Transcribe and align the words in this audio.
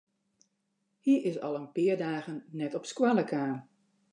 Hy 1.03 1.13
is 1.29 1.37
al 1.45 1.57
in 1.61 1.67
pear 1.75 1.97
dagen 2.07 2.37
net 2.59 2.75
op 2.79 2.85
skoalle 2.91 3.25
kaam. 3.31 3.57